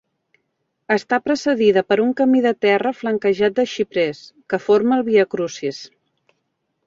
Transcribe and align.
Està 0.93 1.17
precedida 1.25 1.83
per 1.91 1.97
un 2.05 2.13
camí 2.21 2.39
de 2.45 2.53
terra 2.65 2.93
flanquejat 3.01 3.55
de 3.59 3.65
xiprers, 3.73 4.21
que 4.53 4.61
forma 4.69 4.97
el 4.99 5.03
Viacrucis. 5.11 5.83